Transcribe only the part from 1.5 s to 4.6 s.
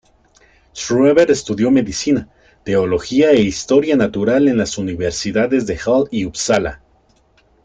Medicina, Teología e Historia natural en